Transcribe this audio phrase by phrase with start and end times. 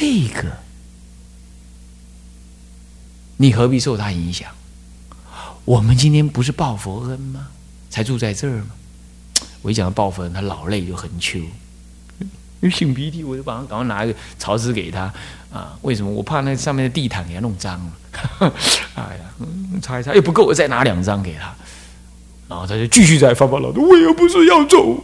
[0.00, 0.50] 这个，
[3.36, 4.50] 你何必受他影响？
[5.66, 7.48] 我们今天不是报佛恩吗？
[7.90, 8.70] 才住在这儿吗？
[9.60, 12.30] 我一讲到报佛恩，他老泪就横秋，因
[12.62, 15.12] 为擤鼻涕，我就把他赶快拿一个潮湿给他
[15.52, 15.76] 啊。
[15.82, 16.10] 为什么？
[16.10, 17.92] 我怕那上面的地毯给他弄脏了。
[18.96, 19.46] 哎呀，
[19.82, 21.54] 擦一擦，又不够，我再拿两张给他。
[22.48, 24.98] 然后他就继续在发发牢骚，我又不是要走，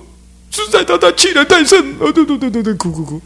[0.51, 2.11] 实在他他气得太甚啊！
[2.15, 3.21] 对对对对对，哭哭哭。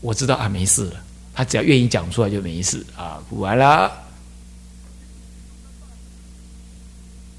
[0.00, 0.94] 我知道啊，没事了。
[1.34, 3.22] 他只要愿意讲出来就没事啊。
[3.28, 3.90] 哭完了，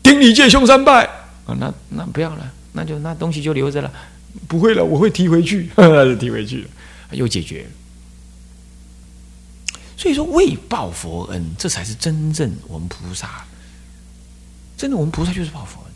[0.01, 1.05] 顶礼借兄三拜
[1.45, 1.55] 啊！
[1.59, 3.91] 那那不要了，那就那东西就留着了。
[4.47, 5.69] 不会了，我会提回去，
[6.19, 6.67] 提回去，
[7.11, 7.67] 又解决。
[9.95, 13.45] 所以说，为报佛恩，这才是真正我们菩萨。
[14.75, 15.93] 真的，我们菩萨就是报佛恩。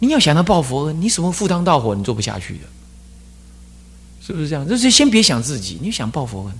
[0.00, 2.64] 你要想到报佛恩，你什么赴汤蹈火，你做不下去的，
[4.28, 4.68] 是不是这样？
[4.68, 6.52] 就是先别想自己，你想报佛恩。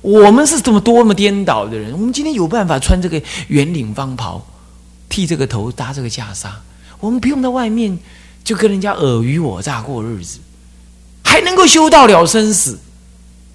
[0.00, 4.44] 我们是这么多么颠倒的人，我们今天有办法穿这个圆领方袍，
[5.08, 6.48] 剃这个头，搭这个袈裟，
[6.98, 7.96] 我们不用在外面
[8.42, 10.40] 就跟人家尔虞我诈过日子，
[11.22, 12.76] 还能够修到了生死，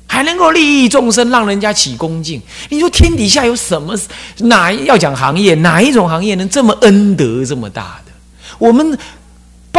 [0.08, 2.42] 还能够利益众生，让人家起恭敬。
[2.70, 3.94] 你说天底下有什么
[4.38, 8.14] 哪要讲行业，哪一种行业能这么恩德这么大的？
[8.58, 8.98] 我们。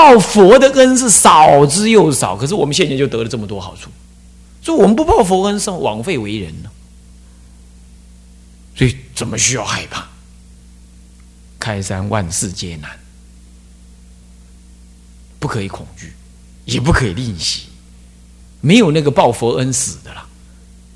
[0.00, 3.90] 报佛的恩是少之又少，可是我们现在就得了这么多好处，
[4.62, 6.70] 所以我们不报佛恩是枉费为人呢。
[8.74, 10.06] 所以怎么需要害怕？
[11.58, 12.90] 开山万事皆难，
[15.38, 16.14] 不可以恐惧，
[16.64, 17.66] 也不可以吝惜，
[18.62, 20.26] 没有那个报佛恩死的啦。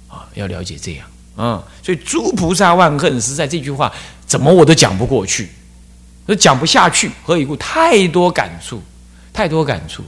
[0.08, 3.92] 啊，要了解这样啊，所以诸菩萨万恨实在这句话
[4.26, 5.50] 怎么我都讲不过去。
[6.26, 7.54] 都讲不下去，何以故？
[7.56, 8.82] 太多感触，
[9.34, 10.02] 太多感触。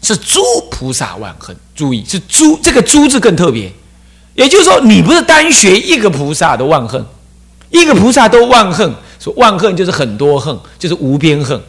[0.00, 3.72] 是诸菩萨万恨，注意是诸这个“诸”字更特别。
[4.34, 7.04] 也就是说，你不是单学一个菩萨的万恨，
[7.70, 11.60] 一个菩萨都万恨，说万恨就是很多恨，就是无边恨。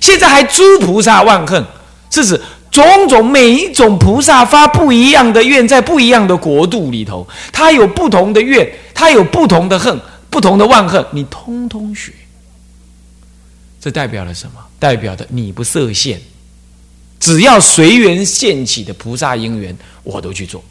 [0.00, 1.64] 现在还诸菩萨万恨，
[2.10, 10.00] 是指种种每一种菩萨发不一样的愿，在不一样的国度里头，他有不同的愿，他有不同的恨。
[10.30, 12.12] 不同的万恨，你通通学，
[13.80, 14.63] 这代表了什么？
[14.78, 16.20] 代表的你不设限，
[17.18, 20.62] 只要随缘现起的菩萨因缘，我都去做。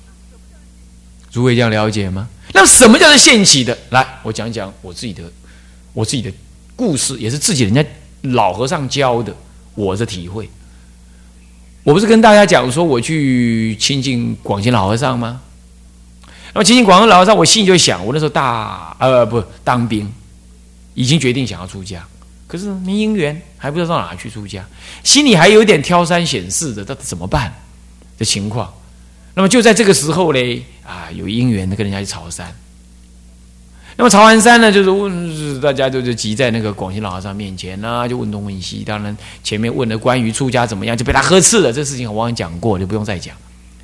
[1.32, 2.28] 诸位这样了解吗？
[2.54, 3.76] 那什么叫做现起的？
[3.90, 5.24] 来，我讲讲我自己的，
[5.94, 6.32] 我自己的
[6.76, 7.84] 故事，也是自己人家
[8.22, 9.36] 老和尚教的，
[9.74, 10.48] 我的体会。
[11.84, 15.42] 我不是跟大家讲说我去亲近广贤老和尚吗？
[16.54, 20.08] 那么，亲近广东老和尚，我心里就想，我那时候大呃不当兵，
[20.94, 22.06] 已经决定想要出家，
[22.54, 24.64] 可是没姻缘，还不知道到哪去出家，
[25.04, 27.52] 心里还有点挑三拣四的，到底怎么办
[28.20, 28.72] 的情况。
[29.34, 32.56] 那么就在这个时候嘞，啊，有姻缘的跟人家去朝山。
[33.98, 38.84] 那么朝完山呢，就是问大家就是挤在那个广西老和尚面前呢，就问东问西。
[38.84, 41.74] 当然前面问的关于出家怎么样，就被他呵斥了。
[41.74, 43.36] 这事情我往讲过，就不用再讲。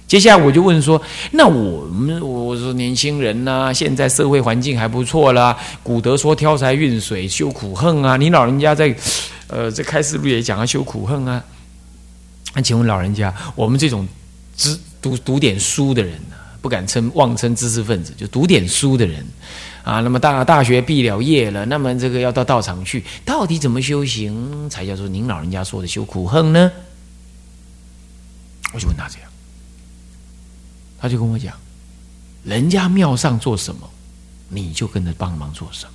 [0.10, 1.00] 接下来我就问说
[1.34, 5.56] ：“那我们我说年轻人呐，现在社会环境还不错啦。
[5.84, 8.96] 古德说挑柴运水修苦恨啊，你老人家在，
[9.46, 11.44] 呃，在开示录也讲啊修苦恨啊。
[12.56, 14.08] 那请问老人家，我们这种
[14.58, 19.24] 知读读点书的人呢，不敢称妄称知识分子，就读点书的人
[19.84, 26.72] 啊，那么大大学毕了业了，那么这个要到道场去，到底怎么修行才叫做您老人家说的修苦恨呢？
[28.74, 29.29] 我就问他这样。”
[31.00, 31.56] 他就跟我讲，
[32.44, 33.90] 人家庙上做什么，
[34.50, 35.94] 你就跟着帮忙做什么。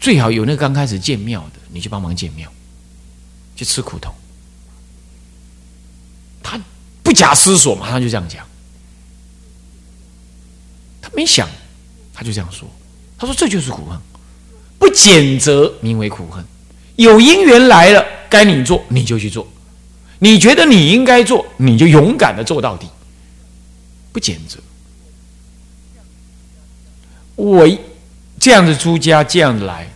[0.00, 2.52] 最好有那刚开始建庙的，你去帮忙建庙，
[3.56, 4.14] 去吃苦头。
[6.42, 6.60] 他
[7.02, 8.46] 不假思索，马上就这样讲。
[11.00, 11.48] 他没想，
[12.12, 12.68] 他就这样说。
[13.18, 13.98] 他说：“这就是苦恨，
[14.78, 16.44] 不减责名为苦恨。
[16.96, 19.46] 有因缘来了，该你做你就去做，
[20.20, 22.86] 你觉得你应该做，你就勇敢的做到底。”
[24.18, 24.58] 不减责，
[27.36, 27.68] 我
[28.40, 29.88] 这样子出家，这样来，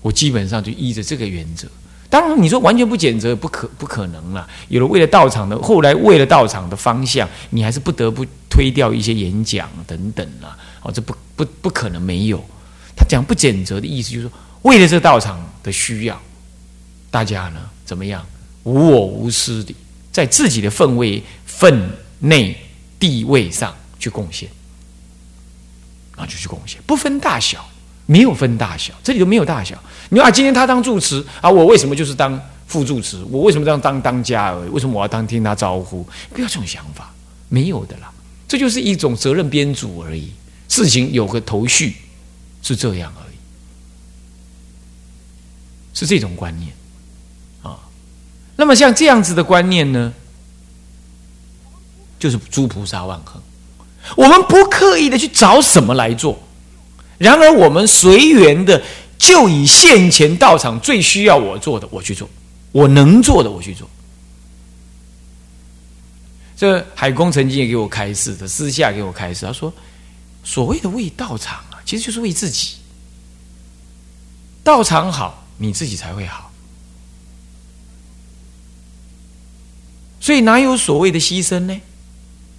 [0.00, 1.68] 我基本上就依着这个原则。
[2.10, 4.48] 当然，你说完全不减责，不可不可能了。
[4.66, 10.58] 有了为了道场的，后来为了道场的方向，你还是不得不推掉一些演讲等等啊。
[10.82, 12.44] 哦，这不不不可能没有。
[12.96, 14.32] 他讲不减责的意思，就是说
[14.62, 16.20] 为了这道场的需要，
[17.12, 18.26] 大家呢怎么样
[18.64, 19.72] 无我无私的，
[20.10, 21.88] 在自己的分位分
[22.18, 22.56] 内。
[23.02, 24.48] 地位上去贡献，
[26.14, 27.68] 啊，就去贡献，不分大小，
[28.06, 29.76] 没有分大小，这里都没有大小。
[30.08, 33.20] 你说啊，今天他当住持啊，我为什么就是当副住持？
[33.24, 34.52] 我为什么这样当当家？
[34.70, 36.06] 为什么我要当听他招呼？
[36.32, 37.12] 不要这种想法，
[37.48, 38.08] 没有的啦。
[38.46, 40.30] 这就是一种责任编组而已，
[40.68, 41.96] 事情有个头绪，
[42.62, 43.36] 是这样而已，
[45.92, 46.72] 是这种观念
[47.64, 47.80] 啊。
[48.54, 50.14] 那么像这样子的观念呢，
[52.22, 53.42] 就是诸菩萨万恒。
[54.16, 56.40] 我们不刻意的去找什么来做，
[57.18, 58.80] 然而我们随缘的
[59.18, 62.30] 就以现前道场最需要我做的我去做，
[62.70, 63.90] 我能做的我去做。
[66.56, 69.74] 这海公曾经也给我开示的，私下给我开示，他说
[70.44, 72.76] ：“所谓的为道场啊，其实就是为自己。
[74.62, 76.52] 道场好，你自己才会好。
[80.20, 81.80] 所以哪有所谓的牺牲呢？”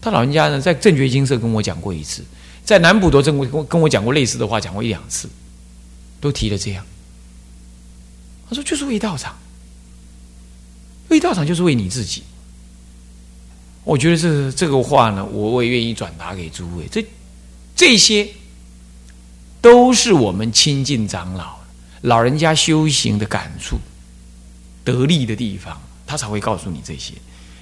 [0.04, 2.26] 他老人家呢，在正觉金色跟我讲过一次，
[2.66, 5.30] 在南普陀正跟跟我讲过类似的话，讲过一两次，
[6.20, 6.86] 都提了这样。
[8.50, 9.38] 他说：“就是为道场，
[11.08, 12.24] 为道场就是为你自己。”
[13.86, 16.86] 我觉得这这个话呢，我我也愿意转达给诸位。
[16.92, 17.06] 这
[17.74, 18.28] 这些
[19.62, 21.60] 都是我们亲近长老、
[22.02, 23.78] 老人家修行的感触、
[24.84, 27.14] 得力的地方，他才会告诉你这些。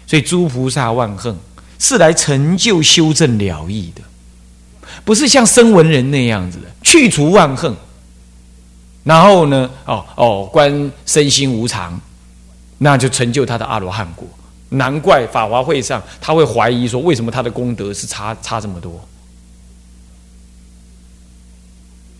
[0.07, 1.37] 所以诸菩萨万恨。
[1.81, 4.03] 是来成就修正了义的，
[5.03, 7.75] 不是像声闻人那样子的去除万恨，
[9.03, 11.99] 然后呢，哦哦，观身心无常，
[12.77, 14.27] 那就成就他的阿罗汉果。
[14.69, 19.03] 难怪法华会上他会怀疑说，为什么他的功德是差差这么多？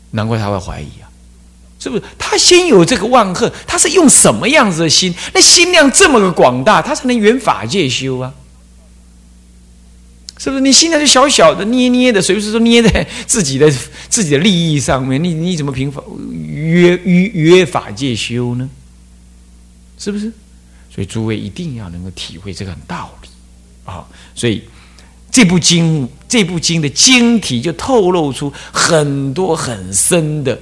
[0.10, 1.06] 难怪他会怀疑啊，
[1.80, 2.04] 是不是？
[2.18, 5.14] 他先有这个万恨，他是用什么样子的心？
[5.36, 8.34] 那心量这么个广大，他才能圆法界修啊。
[10.42, 13.72] 是不是你心在就小小的捏捏的，随时都捏在自己的
[14.10, 15.24] 自己的利益上面？
[15.24, 16.02] 你你怎么平法
[16.32, 18.68] 约约约法界修呢？
[20.00, 20.34] 是不是？
[20.90, 23.30] 所以诸位一定要能够体会这个道理
[23.86, 24.04] 啊！
[24.34, 24.64] 所以
[25.30, 30.60] 这部经这部经的经体就透露出很多很深的，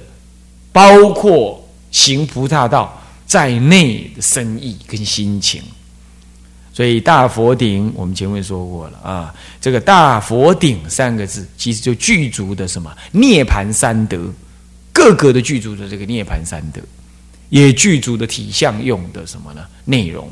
[0.72, 5.62] 包括行菩萨道在内的深意跟心情。
[6.80, 14.32] 所以大佛顶，我们前面说过了啊，这个大佛顶三个字，其实就具足的什么涅盘三德，
[14.90, 16.80] 各个的具足的这个涅盘三德，
[17.50, 19.60] 也具足的体相用的什么呢？
[19.84, 20.30] 内容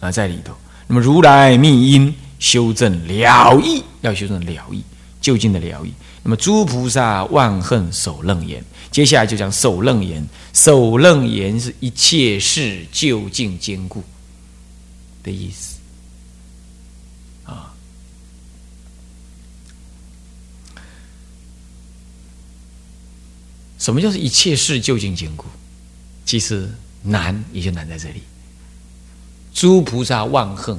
[0.00, 0.54] 啊，在里头。
[0.86, 4.82] 那么如来密因修正了义，要修正了义，
[5.20, 5.92] 究竟的了义。
[6.22, 10.26] 那么诸菩萨万恨守楞严，接下来就讲守楞严。
[10.54, 14.02] 守楞严是一切事究竟坚固。
[15.26, 15.76] 的意思
[17.44, 17.74] 啊？
[23.78, 25.46] 什么叫做一切事究竟坚固？
[26.24, 26.70] 其实
[27.02, 28.22] 难也就难在这里。
[29.52, 30.78] 诸菩萨万恨，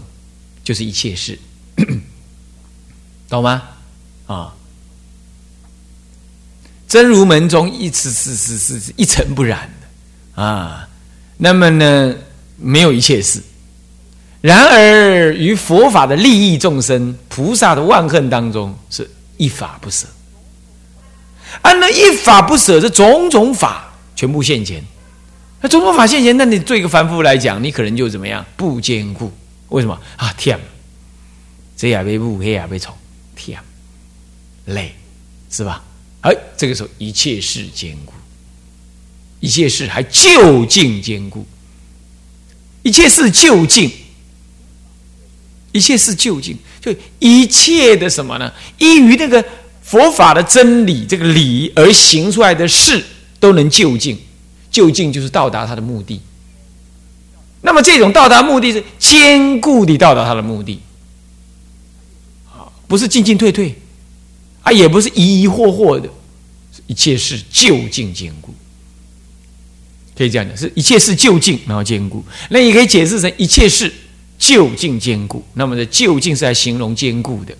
[0.64, 1.38] 就是一切事，
[3.28, 3.64] 懂吗？
[4.28, 4.56] 啊，
[6.88, 10.88] 真如门中一是是是是一尘不染的啊。
[11.38, 12.16] 那么呢，
[12.58, 13.44] 没有一切事。
[14.42, 20.07] 然而，于佛法的利益众生、菩萨的万恨当中，是一法不舍。
[21.63, 24.84] 按那一法不舍，这种种法全部现前。
[25.60, 28.45] 那种种法现前，那你对一个凡夫来讲，你可能就怎么样？
[28.56, 29.31] 不坚固。
[29.69, 30.31] 为什么啊？
[30.38, 30.60] 天，
[31.75, 32.95] 这也被误，黑也被丑，
[33.36, 33.60] 天，
[34.65, 34.94] 累，
[35.50, 35.84] 是吧？
[36.22, 38.13] 哎，这个时候一切事坚固，
[39.39, 41.46] 一切事还就近坚固，
[42.84, 43.91] 一切事就近。
[45.71, 48.51] 一切是究竟，就一切的什么呢？
[48.79, 49.43] 依于那个
[49.81, 53.03] 佛法的真理，这个理而行出来的事，
[53.39, 54.17] 都能就近。
[54.69, 56.19] 就近就是到达他的目的。
[57.62, 60.79] 那么这种到达目的是坚固地到达他的目的，
[62.45, 63.75] 啊，不是进进退退，
[64.62, 66.07] 啊，也不是疑疑惑惑的，
[66.86, 68.53] 一切是就近坚固。
[70.15, 72.24] 可以这样讲，是一切是就近，然后坚固。
[72.50, 73.91] 那也可以解释成一切是。
[74.48, 77.54] 就近坚固，那么的就近是来形容坚固的，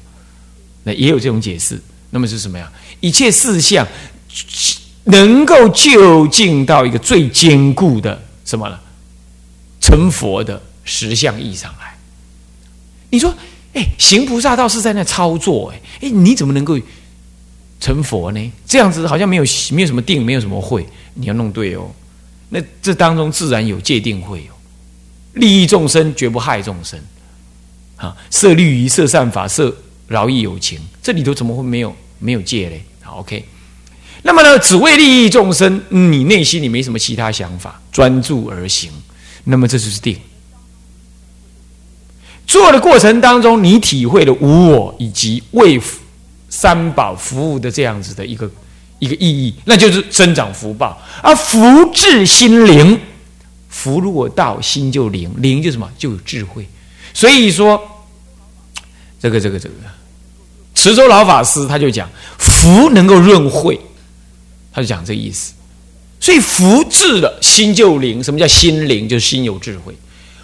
[0.84, 1.77] 那也有这种解释。
[2.12, 2.72] 那么是什么呀？
[3.01, 3.86] 一切事项
[5.03, 8.79] 能够就近到一个最坚固的什么呢？
[9.82, 11.98] 成佛的实相意上来。
[13.10, 13.36] 你说，
[13.74, 16.79] 哎，行菩萨道是在那操作，哎，哎，你怎么能够
[17.82, 18.51] 成佛呢？
[18.65, 21.91] 这样子好像没有没有什么定，没有什么会，你要弄对哦。
[22.48, 24.56] 那这当中自然有界定会哦。
[25.38, 27.00] 利益众生，绝不害众生。
[27.96, 29.75] 啊，设律仪，设善法，设
[30.08, 32.84] 饶益有情，这里头怎么会没有没有戒嘞？
[33.01, 33.44] 好，OK。
[34.24, 38.91] 那么呢，只为利益众生，你内心里没什么其他想法，专注而行，
[39.46, 40.17] 那么这就是定。
[42.46, 45.82] 做的过程当中，你体会了无我以及为
[46.50, 48.50] 三宝服务的这样子的一个
[49.00, 51.01] 一个意义，那就是增长福报。
[51.22, 53.00] 而福至心灵，
[53.77, 56.67] 福如果到心就灵，灵就什么就有智慧。
[57.13, 57.79] 所以说，
[59.19, 59.75] 这个这个这个，
[60.74, 63.79] 池州老法师他就讲，福能够润慧，
[64.74, 65.53] 他就讲这意思。
[66.19, 68.24] 所以福至了，心就灵。
[68.24, 69.07] 什么叫心灵？
[69.07, 69.96] 就是心有智慧。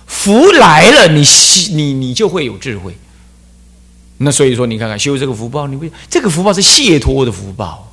[0.05, 2.95] 福来了，你心你你就会有智慧。
[4.17, 7.92] 那所以说，你看看修这个福报，你会这个福报是解脱的福报。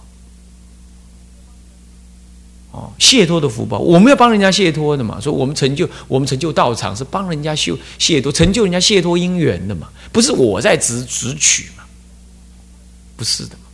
[2.73, 5.21] 哦，解脱的福报，我们要帮人家解脱的嘛。
[5.21, 11.83] 说我们成就，我们成就道场是帮人家修解脱，成就人家解脱因缘的嘛，不是我在执执取嘛，
[13.17, 13.67] 不是的嘛，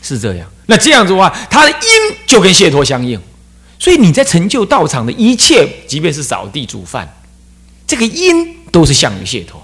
[0.00, 0.48] 是这样。
[0.66, 3.20] 那这样子的话，它的因就跟解脱相应。
[3.78, 7.12] 所以你在成就道场的一切，即便是扫地煮饭，
[7.86, 9.62] 这个因都是向于解脱。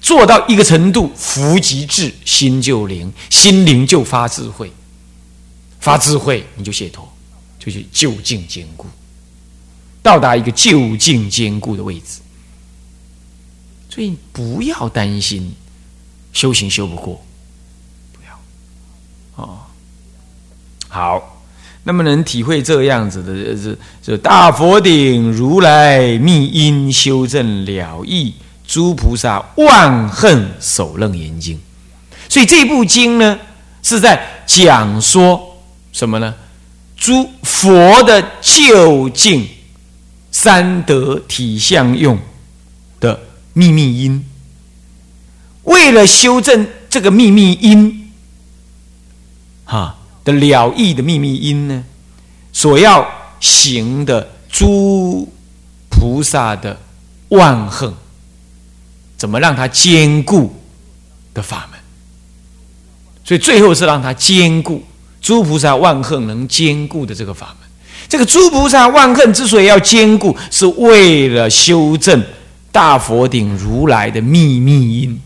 [0.00, 4.72] 做到一个程度，福即至，心就灵，心灵就发智慧。
[5.80, 7.08] 发智慧，你就解脱，
[7.58, 8.86] 就是就近坚固，
[10.02, 12.20] 到达一个就近坚固的位置。
[13.88, 15.52] 所以不要担心
[16.32, 17.24] 修行修不过，
[18.12, 18.38] 不要
[19.36, 19.58] 哦。
[20.88, 21.42] 好，
[21.84, 28.34] 那么能体会这样子的，是是大佛顶如来密因修正了义，
[28.66, 31.58] 诸菩萨万恨守楞严经。
[32.28, 33.38] 所以这部经呢，
[33.82, 35.47] 是在讲说。
[35.98, 36.32] 什么呢？
[36.96, 39.48] 诸佛的究竟
[40.30, 42.16] 三德体相用
[43.00, 43.18] 的
[43.52, 44.24] 秘密因，
[45.64, 48.12] 为了修正这个秘密因，
[49.64, 51.84] 哈的了义的秘密因呢，
[52.52, 53.04] 所要
[53.40, 55.28] 行的诸
[55.88, 56.78] 菩萨的
[57.30, 57.92] 万恨，
[59.16, 60.54] 怎么让它坚固
[61.34, 61.80] 的法门？
[63.24, 64.84] 所以最后是让它坚固。
[65.20, 67.68] 诸菩萨万恨能坚固的这个法门，
[68.08, 72.22] 这个诸菩萨万恨之所以要坚固，是为了修正
[72.72, 75.20] 大佛顶如来的秘密因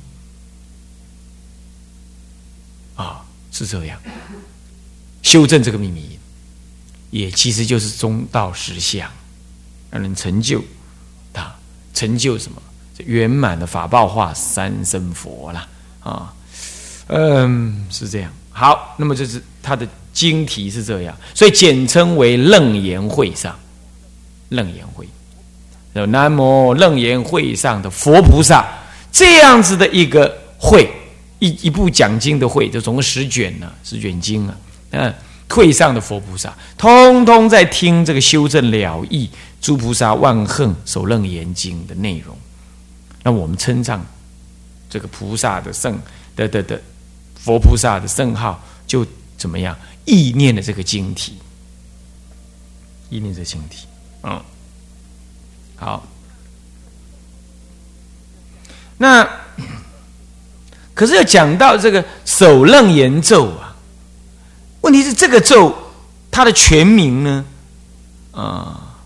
[2.96, 3.98] 啊，是这样。
[5.22, 9.08] 修正这个秘密因，也其实就是中道实相，
[9.90, 10.62] 让人成就
[11.34, 11.56] 啊
[11.94, 12.60] 成就什么？
[12.98, 15.68] 圆满的法报化三生佛了
[16.00, 16.32] 啊。
[17.08, 18.30] 嗯，是这样。
[18.52, 23.58] 好，那么这是它的经题是这样，所以简称为楞严会上，
[24.50, 25.08] 楞严会
[25.94, 28.66] 有，南无楞严会上的佛菩萨
[29.10, 30.86] 这样子的一个会，
[31.38, 34.54] 一一部讲经的会，就总共十卷呢，十卷经啊，
[34.90, 35.14] 嗯，
[35.48, 39.30] 会上的佛菩萨，通通在听这个修正了义
[39.62, 42.36] 诸菩萨万恨守楞严经的内容，
[43.22, 44.04] 那我们称上
[44.90, 45.98] 这个菩萨的圣
[46.36, 46.78] 的的的。
[47.44, 49.06] 佛菩萨的圣号就
[49.36, 49.76] 怎么样？
[50.04, 51.38] 意念的这个经体，
[53.08, 53.86] 意念这经体，
[54.24, 54.42] 嗯，
[55.76, 56.04] 好。
[58.98, 59.28] 那
[60.94, 63.76] 可是要讲到这个首楞严咒啊，
[64.80, 65.76] 问题是这个咒
[66.30, 67.44] 它的全名呢，
[68.32, 68.98] 啊，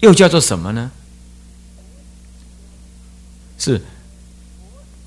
[0.00, 0.90] 又叫做什么呢？
[3.58, 3.84] 是。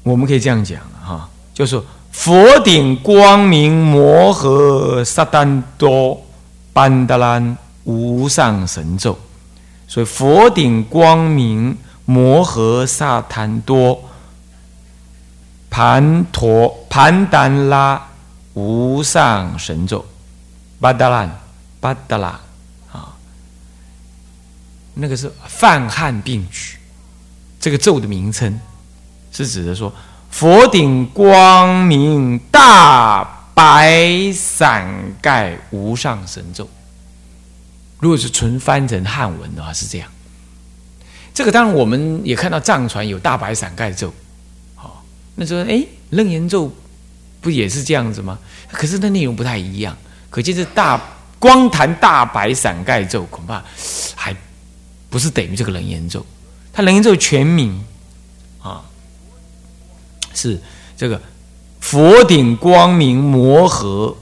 [0.09, 1.79] 我们可以这样讲哈，就是
[2.11, 6.19] 佛顶光明摩诃萨丹多
[6.73, 9.15] 班达兰无上神咒，
[9.87, 14.03] 所以佛顶光明摩诃萨檀多
[15.69, 18.01] 盘陀盘丹拉
[18.55, 20.03] 无上神咒，
[20.79, 21.39] 巴达兰
[21.79, 22.39] 巴达拉
[22.91, 23.13] 啊，
[24.95, 26.79] 那个是泛汉并举，
[27.59, 28.59] 这个咒的名称。
[29.31, 29.93] 是指的说，
[30.29, 34.87] 佛顶光明大白伞
[35.21, 36.69] 盖无上神咒。
[37.99, 40.09] 如果是纯翻成汉文的话，是这样。
[41.33, 44.13] 这个当然我们也看到藏传有大白伞盖咒，
[44.75, 45.03] 好，
[45.35, 46.73] 那说哎，楞严咒
[47.41, 48.37] 不也是这样子吗？
[48.71, 49.95] 可是那内容不太一样，
[50.29, 51.01] 可见这大
[51.37, 53.63] 光谈大白伞盖咒，恐怕
[54.15, 54.35] 还
[55.09, 56.25] 不是等于这个楞严咒。
[56.73, 57.83] 它楞严咒全名。
[60.33, 60.59] 是
[60.97, 61.21] 这个
[61.79, 64.15] 佛顶光明摩诃，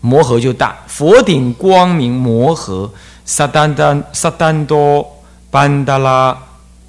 [0.00, 0.76] 摩诃就大。
[0.86, 2.90] 佛顶光明摩诃
[3.24, 5.06] 萨丹丹萨丹多
[5.50, 6.36] 班达拉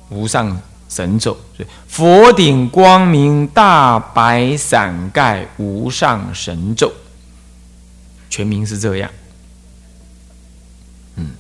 [0.10, 1.38] 无上神咒，
[1.88, 6.92] 佛顶光明大白伞盖无上神咒，
[8.30, 9.10] 全名是这样。
[11.16, 11.32] 嗯，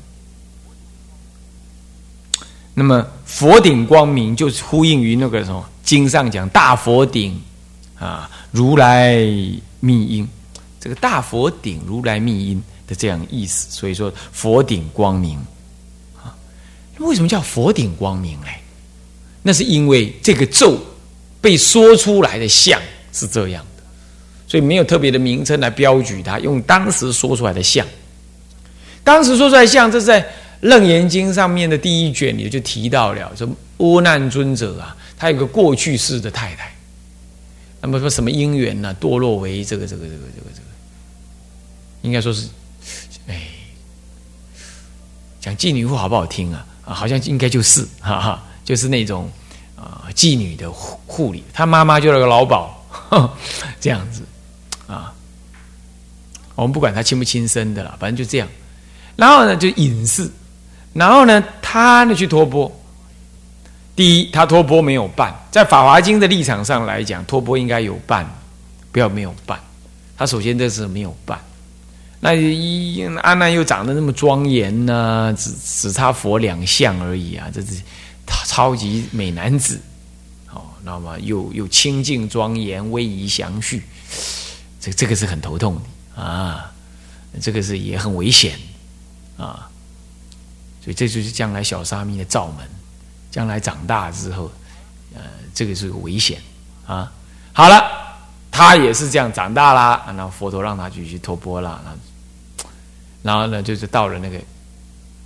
[2.74, 7.39] 那么佛顶光明就是呼应于那个什么经上讲大佛顶
[7.98, 9.15] 啊，如来
[9.80, 10.27] 密因，
[10.82, 13.68] 这个大佛顶如来密因的这样意思。
[13.70, 15.38] 所以说佛顶光明
[16.18, 16.36] 啊，
[16.98, 18.60] 为什么叫佛顶光明嘞？
[19.44, 20.75] 那是因为这个咒
[21.39, 22.82] 被说出来的像
[23.13, 23.84] 是这样的，
[24.48, 27.86] 所以没有特别的名称来标举它，用当时说出来的像。
[29.04, 30.20] 当时说出来像，这是在
[30.62, 36.74] 《楞严经》上面的第一卷里就提到了，说阿难尊者啊，他有个过去式的太太，
[37.82, 38.96] 那么说什么姻缘呢？
[39.00, 40.68] 堕落为这个这个这个这个这个，
[42.02, 42.48] 应该说是，
[43.28, 43.42] 哎，
[45.40, 46.66] 讲妓女妇好不好听啊？
[46.86, 49.32] 啊，好像应该就是，哈哈，就是那种
[49.76, 52.70] 啊妓女的护护理，他妈妈就是个老鸨，
[53.80, 54.24] 这样子
[54.88, 55.14] 啊，
[56.56, 58.48] 我们不管他亲不亲生的了，反正就这样。
[59.16, 60.30] 然后呢，就隐士。
[60.94, 62.72] 然后呢，他呢去托钵。
[63.96, 68.30] 第一，他托钵没有办，在《法华经》的立场上来讲，托钵应该有办，
[68.92, 69.60] 不要没有办。
[70.18, 71.40] 他首先这是没有办。
[72.20, 77.82] 那一阿难又长得那么庄严呢，只只差佛两相而已啊，这是
[78.46, 79.80] 超级美男子。
[80.52, 83.84] 哦，那么又又清净庄严、威仪祥序，
[84.80, 86.72] 这这个是很头痛的啊，
[87.40, 88.58] 这个是也很危险。
[89.38, 89.70] 啊，
[90.84, 92.68] 所以这就是将来小沙弥的罩门。
[93.36, 94.50] 将来长大之后，
[95.13, 95.20] 呃，
[95.54, 96.39] 这个是个危险
[96.88, 97.12] 啊。
[97.51, 97.84] 好了，
[98.50, 100.06] 他也是这样长大啦。
[100.08, 101.82] 然后佛陀让他去去托钵啦。
[103.22, 104.38] 然后呢，就是到了那个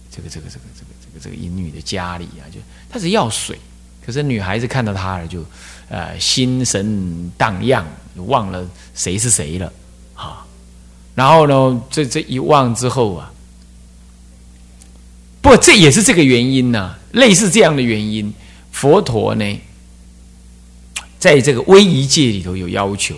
[0.10, 3.60] 这个这个这个这个这个这个淫女的家里啊，就他是要水，
[4.04, 5.46] 可是女孩子看到他了，就
[5.88, 7.86] 呃心神荡漾，
[8.26, 9.72] 忘了谁是谁了
[10.16, 10.44] 啊。
[11.14, 13.32] 然后呢，这这一忘之后啊。
[15.42, 16.96] 不，这也是这个原因呢。
[17.14, 18.32] 类似这样的原因，
[18.72, 19.62] 佛陀呢，
[21.18, 23.16] 在这个威仪界里头有要求，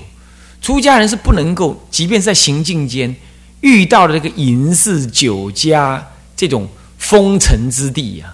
[0.61, 3.13] 出家人是不能够，即便是在行进间
[3.59, 6.07] 遇到了这个淫寺酒家
[6.37, 8.33] 这种风尘之地呀，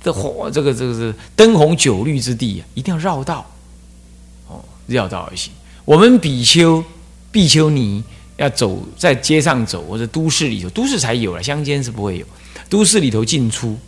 [0.00, 3.44] 这火这个这个是灯红酒绿之地啊，一定要绕道，
[4.46, 5.52] 哦，绕道而行。
[5.84, 6.84] 我们比丘、
[7.32, 8.04] 比丘尼
[8.36, 12.26] 要走在街上走，或者都市里头，都市才有了，乡间是不会有。
[12.74, 13.78] 都市里头进出，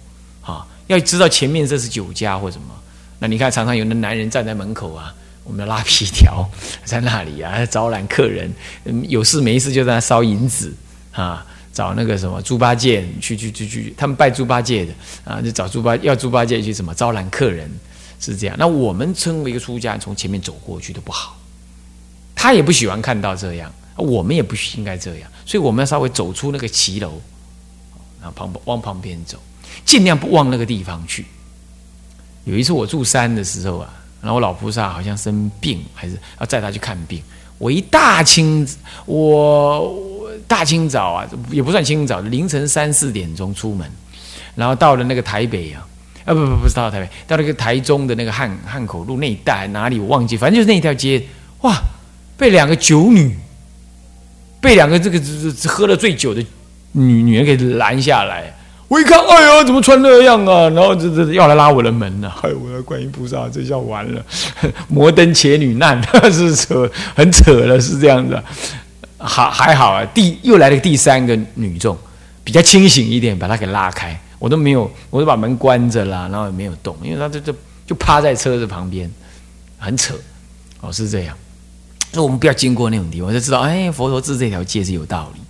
[0.43, 2.69] 啊，要知道前面这是酒家或什么。
[3.19, 6.49] 那你看，常常有的男人站在门口啊，我们的拉皮条
[6.87, 8.49] 在那里啊，招揽客人。
[9.09, 10.73] 有事没事就在那烧银子
[11.11, 14.93] 啊，找那个什么猪八戒去去去去，他们拜猪八戒的
[15.25, 17.69] 啊，就找猪八要猪八戒去什么招揽客人，
[18.21, 18.55] 是这样。
[18.57, 21.37] 那我们称为一个出家，从前面走过去都不好，
[22.37, 27.21] 他也不喜欢看到这样，我们也不应该这样，所以我们要稍微走出那个骑楼。
[28.35, 29.39] 旁往旁边走，
[29.85, 31.27] 尽量不往那个地方去。
[32.45, 37.23] 有一次我住山的时候啊，然后我老菩萨好像生病，还是要载他去看病。
[37.59, 38.69] 我一大清，
[39.07, 39.97] 我
[40.47, 43.91] 大清早啊，也不算清早，凌晨三四点钟出门，
[44.55, 45.87] 然后到了那个台北啊，
[46.25, 51.23] 啊不不不是到台北，到那个台中的那个汉汉口路那一带哪里我忘记，反正就是那条街，
[51.63, 51.75] 哇，
[52.37, 53.35] 被两个酒女，
[54.61, 56.45] 被两个这个这这喝了醉酒的。
[56.97, 58.55] 女女人给拦下来，
[58.89, 60.69] 我一看，哎呦，怎么穿那样啊？
[60.71, 62.33] 然后这这要来拉我的门呢？
[62.43, 64.25] 哎，我的观音菩萨，这下完了，
[64.89, 68.41] 摩登伽女难， 是扯，很扯了，是这样子。
[69.19, 71.97] 好还好啊，第又来了第三个女众，
[72.45, 77.55] 比较清醒一点，把她给拉开，我都没有，我都把门关着啦，然后也没有动，因为她就就
[77.87, 79.11] 就趴在车子旁边，
[79.79, 80.15] 很扯，
[80.81, 81.37] 哦，是这样。
[82.13, 85.41] 那我们不要经过那种地方，就知道，哎，佛陀治这条街是有道理。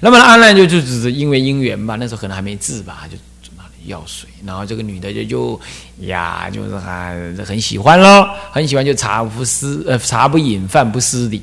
[0.00, 3.16] 那么阿难就就只是因为因缘吧，那时候可能还没治吧，就
[3.56, 5.60] 那里药水，然后这个女的就就
[6.00, 11.42] 呀，就是很很喜欢咯，很喜欢就茶不思呃茶不饮饭不思的。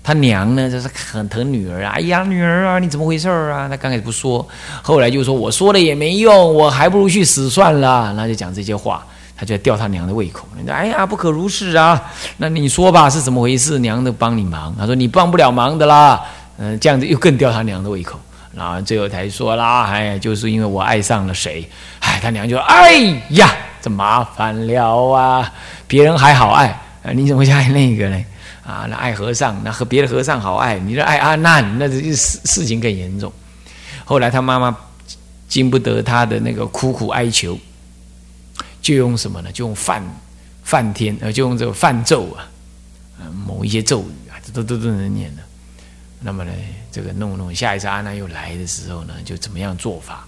[0.00, 3.68] 他娘呢就是很疼女儿啊，哎呀女儿啊你怎么回事啊？
[3.68, 4.46] 他刚开始不说，
[4.80, 8.14] 后来就说我说了也没用，我还不如去死算了。
[8.14, 9.04] 那就讲这些话，
[9.36, 10.48] 他就吊他娘的胃口。
[10.66, 12.00] 哎呀不可如是啊，
[12.38, 13.78] 那你说吧是怎么回事？
[13.80, 14.74] 娘的帮你忙。
[14.78, 16.24] 他说你帮不了忙的啦。
[16.58, 18.18] 嗯，这样子又更吊他娘的胃口，
[18.52, 21.68] 然后最后才说啦，哎，就是因为我爱上了谁，
[22.00, 22.94] 哎，他娘就说哎
[23.30, 23.48] 呀，
[23.80, 25.52] 这麻烦了啊，
[25.86, 26.76] 别人还好爱，
[27.14, 28.24] 你怎么会爱那个呢？
[28.66, 33.32] 啊，那爱和尚，那和别的和尚好爱，你这爱阿难，那这事事情更严重。
[34.04, 34.76] 后来他妈妈
[35.46, 37.56] 经不得他的那个苦苦哀求，
[38.82, 39.52] 就用什么呢？
[39.52, 40.02] 就用梵
[40.64, 42.42] 梵天，呃，就用这个梵咒啊，
[43.46, 45.42] 某一些咒语啊，这都都都能念的。
[46.20, 46.52] 那么呢，
[46.90, 50.26] 这个弄弄，下一次阿难又来的时候呢，就怎么样做法？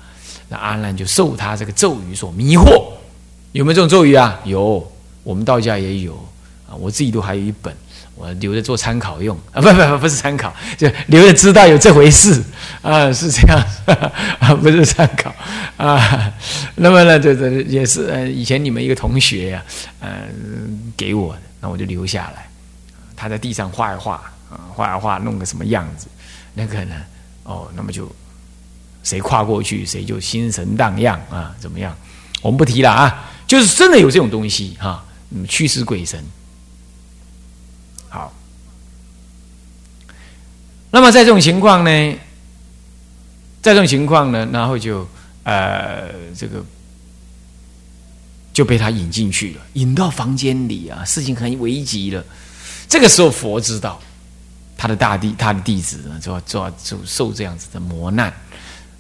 [0.49, 2.93] 那阿难就受他这个咒语所迷惑。
[3.53, 4.39] 有没有这种咒语啊？
[4.45, 4.91] 有，
[5.23, 6.15] 我们道家也有
[6.69, 7.75] 啊，我自己都还有一本。
[8.17, 12.43] 我留着做参考用啊，不不不，不是参考，就留着知道有这回事
[12.83, 13.59] 啊，是这样
[14.41, 15.35] 啊，不是参考
[15.79, 16.31] 啊。
[16.75, 19.65] 那么呢，这这也是呃，以前你们一个同学呀，
[20.01, 22.47] 嗯，给我的，那我就留下来。
[23.17, 26.09] 他在地上画一画啊，画一画，弄个什么样子，
[26.55, 26.97] 那个呢，
[27.45, 28.11] 哦，那么就
[29.03, 31.97] 谁跨过去，谁就心神荡漾啊，怎么样？
[32.43, 36.25] 我们不提了啊，就是真的有这种东西哈，嗯，驱使鬼神。
[38.09, 38.33] 好，
[40.91, 41.91] 那么在这种情况呢，
[43.63, 45.07] 在这种情况呢，然后就
[45.45, 46.65] 呃，这个
[48.53, 52.25] 就被他引进去了，引到房间里啊，事情很危急了。
[52.89, 54.01] 这个时候，佛知道
[54.81, 58.29] 他的大弟，他的弟子呢，就要就要就受这样子的磨难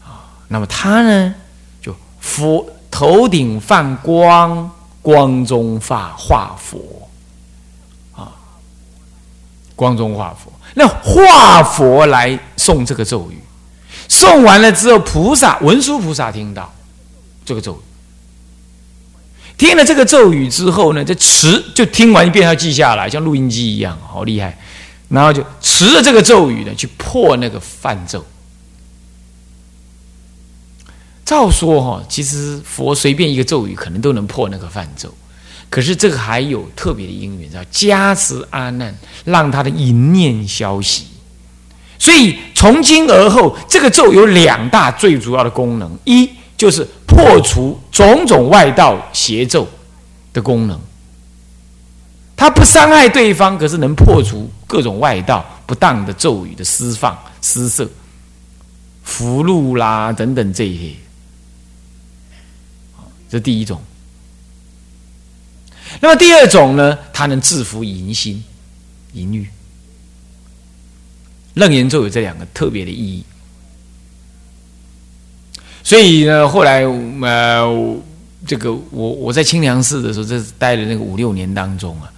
[0.04, 0.28] 啊。
[0.46, 1.34] 那么他呢，
[1.80, 7.08] 就佛头顶放光，光中发化佛。
[8.14, 8.28] 啊
[9.74, 13.40] 光中化佛，那化佛来诵这个咒语，
[14.06, 16.70] 诵完了之后，菩萨文殊菩萨听到
[17.46, 17.80] 这个咒语，
[19.56, 24.58] 听了这个咒语之后呢，这词就听完一遍要记下来，像录音机一样，好厉害。
[25.10, 28.24] 然后就持着这个咒语呢，去破那个梵咒。
[31.24, 35.12] 照说哈，其实佛随便一个咒语，可能都能破那个梵咒。
[35.68, 38.92] 可是这个还有特别的因缘，叫加持阿难，
[39.24, 41.04] 让他的一念消息。
[41.98, 49.68] 所以从今而后，这个咒有两大最主要的功能：一就是破除种种外道邪咒
[50.32, 50.80] 的功能，
[52.40, 57.86] 它不伤害对方，可是能破除各种外道不当的咒语的施放、施设、
[59.02, 60.94] 福禄啦等等这些。
[63.28, 63.78] 这第一种。
[66.00, 68.42] 那么第二种呢，它能制服淫心、
[69.12, 69.46] 淫欲。
[71.52, 73.22] 楞严咒有这两个特别的意义。
[75.82, 77.96] 所以呢，后来呃，
[78.46, 82.10] 这个我我在清凉寺的时候，这待了那个五六年当中啊，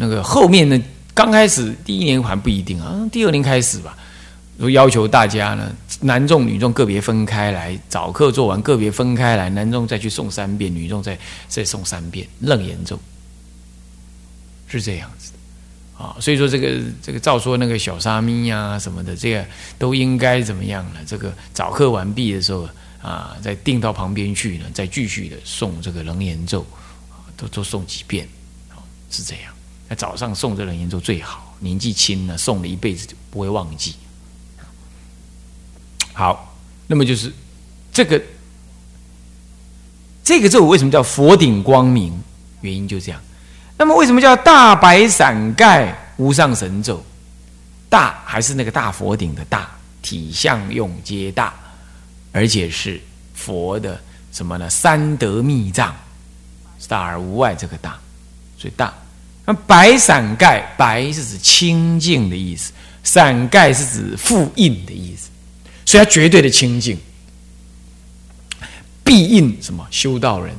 [0.00, 0.80] 那个后面呢，
[1.12, 3.98] 刚开始第一年还不一定啊，第二年开始吧。
[4.56, 12.98] 如要求大家呢，男众女众个别分开来，早课做完个别分开来，男众再去诵三遍，女众再再诵三遍楞严咒，
[14.66, 16.16] 是这样子的啊。
[16.20, 19.44] 所以说这个这个照说那个小沙弥呀什么的，这个
[19.78, 21.00] 都应该怎么样呢？
[21.06, 22.68] 这个早课完毕的时候
[23.00, 26.66] 啊，再定到旁边去呢，再继续的诵这个楞严咒，
[27.36, 28.28] 都都诵几遍
[28.70, 29.54] 啊，是这样。
[29.88, 33.94] 那早上诵这楞严咒最好，年纪轻呢，诵了一辈子就不会忘记。
[36.12, 36.54] 好，
[36.86, 37.32] 那么就是
[37.92, 38.20] 这个
[40.22, 42.12] 这个咒为什么叫佛顶光明？
[42.60, 43.20] 原因就这样。
[43.78, 47.02] 那么为什么叫大白伞盖无上神咒？
[47.88, 49.70] 大还是那个大佛顶的大，
[50.02, 51.54] 体相用皆大，
[52.32, 53.00] 而且是
[53.32, 53.98] 佛的
[54.32, 54.68] 什么呢？
[54.68, 55.96] 三德密藏，
[56.88, 57.98] 大而无外，这个大，
[58.58, 58.92] 所以大。
[59.48, 62.70] 那白伞盖，白是指清净的意思，
[63.02, 65.30] 伞盖是指复印的意思。
[65.86, 66.98] 所以，它绝对的清净，
[69.02, 70.54] 必应什么修道人，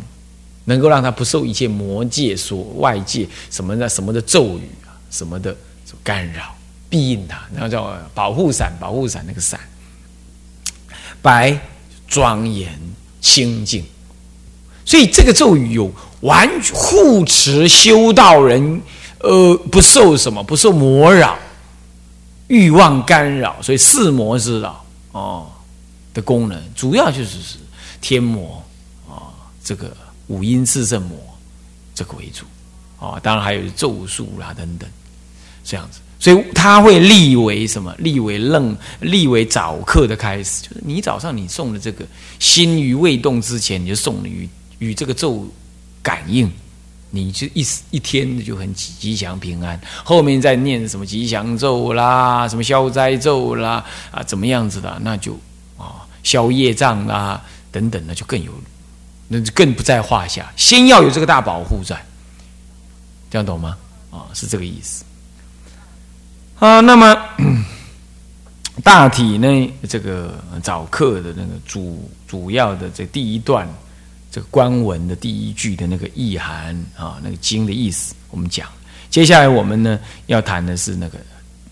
[0.65, 6.57] 能够让他不受一切魔界所外界什么的什么的咒语啊，什么的所干扰，
[6.89, 9.59] 必应他，然后叫保护伞，保护伞那个伞，
[11.21, 11.55] 白
[12.07, 12.75] 庄严
[13.21, 13.85] 清净。
[14.89, 18.81] 所以，这个咒语有完护持修道人，
[19.19, 21.37] 呃，不受什么，不受魔扰、
[22.47, 24.83] 欲望干扰，所以四魔之扰。
[25.11, 25.45] 哦，
[26.11, 27.57] 的功能主要就是是
[28.01, 28.63] 天魔
[29.07, 29.29] 啊，
[29.63, 31.15] 这个五阴四圣魔
[31.93, 32.45] 这个为主
[32.99, 34.89] 啊，当然还有咒术啦等等
[35.63, 37.93] 这样子，所以他会立为什么？
[37.99, 42.03] 立为楞，立为早课的开始，就是你早上你送的这个
[42.39, 45.47] 心于未动之前，你就送与与这个咒
[46.01, 46.51] 感应。
[47.11, 55.33] 你就一一天就很吉祥平安，后面再念什么吉祥咒啦，什么消灾咒啦，啊，怎么样子的，那就
[55.75, 58.53] 啊消业障啦等等的，就更有，
[59.27, 60.53] 那就更不在话下。
[60.55, 61.99] 先要有这个大保护在，
[63.31, 63.75] 这样懂吗？
[64.11, 65.03] 啊，是这个意思。
[66.59, 67.17] 啊，那么
[68.83, 73.67] 大体呢，这个早课的那个主主要的这第一段。
[74.49, 78.67] 官文的第一句的那个意涵啊，那个经的意思，我们讲。
[79.09, 81.17] 接下来我们呢要谈的是那个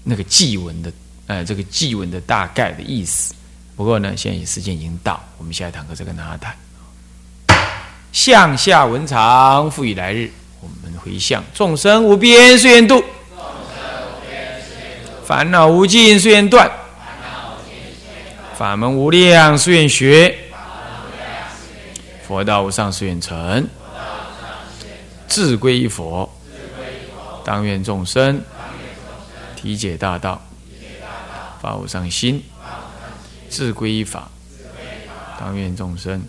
[0.03, 0.91] 那个祭文的，
[1.27, 3.33] 呃，这个祭文的大概的意思。
[3.75, 6.23] 不过呢，现在时间已经到，我们下一堂课再跟大。
[6.23, 6.55] 家谈。
[8.11, 13.03] 向下文长，复以来日，我们回向众生无边誓愿度，
[15.23, 16.71] 烦恼无尽誓愿断，
[18.57, 20.35] 法门无量誓愿学，
[22.27, 23.65] 佛道无上誓愿成，
[25.29, 26.29] 自归依佛，
[27.45, 28.41] 当愿众生
[29.55, 30.41] 体解大道，
[31.61, 32.43] 发无上心，
[33.49, 34.29] 自归依法，
[35.39, 36.21] 当愿众生。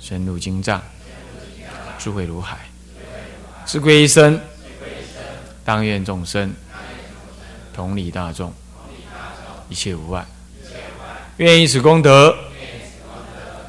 [0.00, 0.82] 深入经藏，
[1.98, 2.58] 智慧如海，
[3.66, 4.40] 智归一生。
[5.64, 6.52] 当愿众生
[7.72, 8.52] 同理大众，
[9.68, 10.26] 一切无碍。
[11.36, 12.34] 愿以此功德，